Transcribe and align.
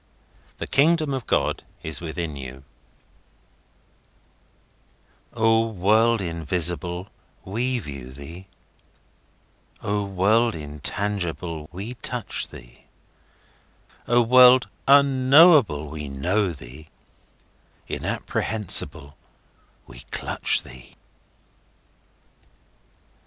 The 0.57 0.65
Kingdom 0.65 1.13
of 1.13 1.27
God 1.27 1.63
O 5.35 5.67
WORLD 5.67 6.21
invisible, 6.21 7.09
we 7.45 7.77
view 7.77 8.11
thee,O 8.11 10.03
world 10.03 10.55
intangible, 10.55 11.69
we 11.71 11.93
touch 12.01 12.47
thee,O 12.47 14.23
world 14.23 14.67
unknowable, 14.87 15.87
we 15.87 16.09
know 16.09 16.51
thee, 16.51 16.87
Inapprehensible, 17.87 19.15
we 19.85 19.99
clutch 20.09 20.63
thee! 20.63 20.95